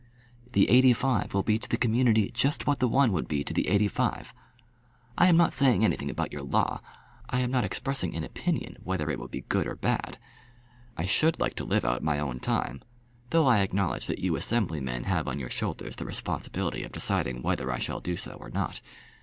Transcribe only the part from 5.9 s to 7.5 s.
about your law. I